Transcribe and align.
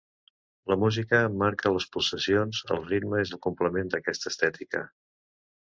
La 0.71 0.77
música 0.83 1.19
marca 1.41 1.73
les 1.75 1.87
pulsacions, 1.97 2.63
el 2.77 2.83
ritme, 2.89 3.21
és 3.27 3.37
el 3.39 3.43
complement 3.49 3.95
d'aquesta 3.95 4.35
estètica. 4.35 4.85